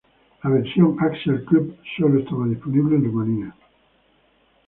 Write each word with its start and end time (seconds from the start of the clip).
La 0.43 0.49
versión 0.49 0.97
""Axel 0.99 1.45
Club"" 1.45 1.77
sólo 1.95 2.21
estaba 2.21 2.47
disponible 2.47 2.95
en 2.95 3.03
Rumania. 3.05 3.55